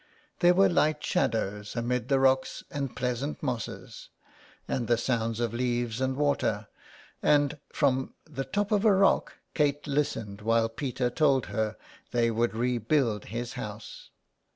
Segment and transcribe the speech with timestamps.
[0.39, 4.09] There were light shadows amid the rocks and pleasant mosses,
[4.67, 6.67] and the sounds of leaves and water,
[7.21, 11.77] and from the top of a rock Kate listened while Peter told her
[12.09, 14.09] they would rebuild his house.